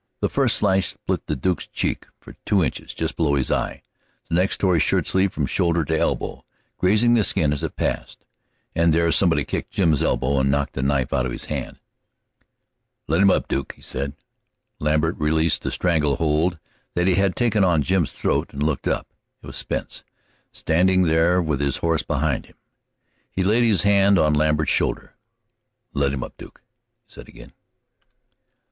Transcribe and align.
The 0.19 0.29
first 0.31 0.55
slash 0.57 0.95
split 0.95 1.27
the 1.27 1.35
Duke's 1.35 1.67
cheek 1.67 2.07
for 2.19 2.33
two 2.43 2.63
inches 2.63 2.95
just 2.95 3.15
below 3.15 3.35
his 3.35 3.51
eye; 3.51 3.83
the 4.29 4.33
next 4.33 4.57
tore 4.57 4.73
his 4.73 4.81
shirt 4.81 5.07
sleeve 5.07 5.31
from 5.31 5.45
shoulder 5.45 5.85
to 5.85 5.95
elbow, 5.95 6.43
grazing 6.79 7.13
the 7.13 7.23
skin 7.23 7.53
as 7.53 7.61
it 7.61 7.75
passed. 7.75 8.25
And 8.75 8.93
there 8.93 9.11
somebody 9.11 9.45
kicked 9.45 9.69
Jim's 9.69 10.01
elbow 10.01 10.39
and 10.39 10.49
knocked 10.49 10.73
the 10.73 10.81
knife 10.81 11.13
out 11.13 11.27
of 11.27 11.31
his 11.31 11.45
hand. 11.45 11.77
"Let 13.07 13.21
him 13.21 13.29
up, 13.29 13.47
Duke," 13.47 13.73
he 13.73 13.83
said. 13.83 14.13
Lambert 14.79 15.19
released 15.19 15.61
the 15.61 15.69
strangle 15.69 16.15
hold 16.15 16.57
that 16.95 17.05
he 17.05 17.13
had 17.13 17.35
taken 17.35 17.63
on 17.63 17.83
Jim's 17.83 18.11
throat 18.11 18.51
and 18.53 18.63
looked 18.63 18.87
up. 18.87 19.13
It 19.43 19.45
was 19.45 19.57
Spence, 19.57 20.03
standing 20.51 21.03
there 21.03 21.39
with 21.39 21.59
his 21.59 21.77
horse 21.77 22.01
behind 22.01 22.47
him. 22.47 22.55
He 23.29 23.43
laid 23.43 23.63
his 23.65 23.83
hand 23.83 24.17
on 24.17 24.33
Lambert's 24.33 24.71
shoulder. 24.71 25.13
"Let 25.93 26.11
him 26.11 26.23
up, 26.23 26.37
Duke," 26.37 26.63
he 27.05 27.13
said 27.13 27.27
again. 27.27 27.53